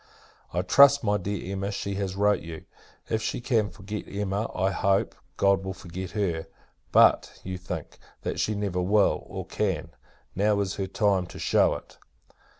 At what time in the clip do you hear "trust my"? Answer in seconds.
0.63-1.17